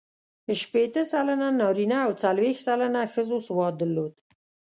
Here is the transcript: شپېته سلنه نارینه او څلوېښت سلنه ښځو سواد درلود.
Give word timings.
شپېته 0.61 1.01
سلنه 1.11 1.47
نارینه 1.61 1.97
او 2.05 2.11
څلوېښت 2.21 2.61
سلنه 2.67 3.01
ښځو 3.13 3.37
سواد 3.47 3.73
درلود. 3.81 4.13